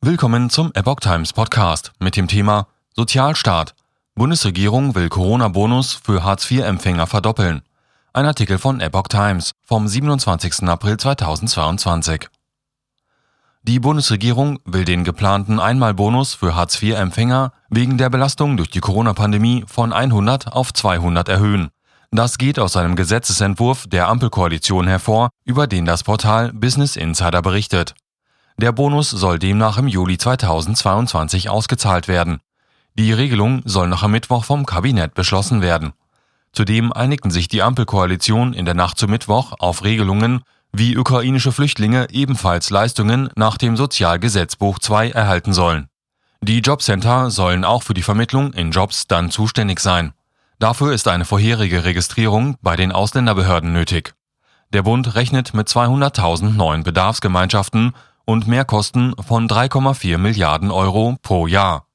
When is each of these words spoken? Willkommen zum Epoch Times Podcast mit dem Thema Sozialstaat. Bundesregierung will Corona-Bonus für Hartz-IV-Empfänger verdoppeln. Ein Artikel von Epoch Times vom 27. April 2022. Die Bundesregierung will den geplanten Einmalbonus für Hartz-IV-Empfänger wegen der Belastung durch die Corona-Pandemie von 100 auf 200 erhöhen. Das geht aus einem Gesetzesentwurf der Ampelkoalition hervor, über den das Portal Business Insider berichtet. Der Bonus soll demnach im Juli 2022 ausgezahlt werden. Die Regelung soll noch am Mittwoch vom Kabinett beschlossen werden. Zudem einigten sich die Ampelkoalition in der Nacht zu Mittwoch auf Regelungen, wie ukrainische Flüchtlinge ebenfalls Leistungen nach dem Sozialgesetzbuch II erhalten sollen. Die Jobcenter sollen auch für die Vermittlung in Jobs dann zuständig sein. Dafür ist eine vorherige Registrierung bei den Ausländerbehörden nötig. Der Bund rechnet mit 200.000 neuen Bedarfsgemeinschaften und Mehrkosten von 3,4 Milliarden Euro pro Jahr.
Willkommen 0.00 0.48
zum 0.48 0.70
Epoch 0.74 1.00
Times 1.00 1.32
Podcast 1.32 1.90
mit 1.98 2.14
dem 2.14 2.28
Thema 2.28 2.68
Sozialstaat. 2.94 3.74
Bundesregierung 4.14 4.94
will 4.94 5.08
Corona-Bonus 5.08 5.94
für 5.94 6.22
Hartz-IV-Empfänger 6.22 7.08
verdoppeln. 7.08 7.62
Ein 8.12 8.24
Artikel 8.24 8.58
von 8.58 8.80
Epoch 8.80 9.08
Times 9.08 9.50
vom 9.64 9.88
27. 9.88 10.68
April 10.68 10.98
2022. 10.98 12.28
Die 13.64 13.80
Bundesregierung 13.80 14.60
will 14.64 14.84
den 14.84 15.02
geplanten 15.02 15.58
Einmalbonus 15.58 16.32
für 16.32 16.54
Hartz-IV-Empfänger 16.54 17.52
wegen 17.68 17.98
der 17.98 18.08
Belastung 18.08 18.56
durch 18.56 18.70
die 18.70 18.80
Corona-Pandemie 18.80 19.64
von 19.66 19.92
100 19.92 20.52
auf 20.52 20.72
200 20.72 21.28
erhöhen. 21.28 21.70
Das 22.12 22.38
geht 22.38 22.60
aus 22.60 22.76
einem 22.76 22.94
Gesetzesentwurf 22.94 23.88
der 23.88 24.06
Ampelkoalition 24.06 24.86
hervor, 24.86 25.30
über 25.44 25.66
den 25.66 25.86
das 25.86 26.04
Portal 26.04 26.52
Business 26.52 26.94
Insider 26.94 27.42
berichtet. 27.42 27.96
Der 28.60 28.72
Bonus 28.72 29.10
soll 29.10 29.38
demnach 29.38 29.78
im 29.78 29.86
Juli 29.86 30.18
2022 30.18 31.48
ausgezahlt 31.48 32.08
werden. 32.08 32.40
Die 32.94 33.12
Regelung 33.12 33.62
soll 33.64 33.86
noch 33.86 34.02
am 34.02 34.10
Mittwoch 34.10 34.42
vom 34.42 34.66
Kabinett 34.66 35.14
beschlossen 35.14 35.62
werden. 35.62 35.92
Zudem 36.52 36.92
einigten 36.92 37.30
sich 37.30 37.46
die 37.46 37.62
Ampelkoalition 37.62 38.54
in 38.54 38.64
der 38.64 38.74
Nacht 38.74 38.98
zu 38.98 39.06
Mittwoch 39.06 39.52
auf 39.60 39.84
Regelungen, 39.84 40.42
wie 40.72 40.98
ukrainische 40.98 41.52
Flüchtlinge 41.52 42.08
ebenfalls 42.10 42.70
Leistungen 42.70 43.30
nach 43.36 43.58
dem 43.58 43.76
Sozialgesetzbuch 43.76 44.78
II 44.90 45.12
erhalten 45.12 45.52
sollen. 45.52 45.86
Die 46.40 46.58
Jobcenter 46.58 47.30
sollen 47.30 47.64
auch 47.64 47.84
für 47.84 47.94
die 47.94 48.02
Vermittlung 48.02 48.52
in 48.54 48.72
Jobs 48.72 49.06
dann 49.06 49.30
zuständig 49.30 49.78
sein. 49.78 50.14
Dafür 50.58 50.92
ist 50.92 51.06
eine 51.06 51.24
vorherige 51.24 51.84
Registrierung 51.84 52.56
bei 52.60 52.74
den 52.74 52.90
Ausländerbehörden 52.90 53.72
nötig. 53.72 54.14
Der 54.72 54.82
Bund 54.82 55.14
rechnet 55.14 55.54
mit 55.54 55.68
200.000 55.68 56.50
neuen 56.50 56.82
Bedarfsgemeinschaften 56.82 57.94
und 58.28 58.46
Mehrkosten 58.46 59.14
von 59.26 59.48
3,4 59.48 60.18
Milliarden 60.18 60.70
Euro 60.70 61.16
pro 61.22 61.46
Jahr. 61.46 61.87